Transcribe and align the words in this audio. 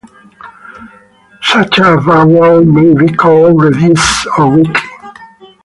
Such 1.43 1.77
a 1.77 1.95
vowel 1.95 2.65
may 2.65 2.91
be 2.95 3.13
called 3.13 3.61
"reduced" 3.61 4.25
or 4.35 4.49
"weak". 4.49 4.77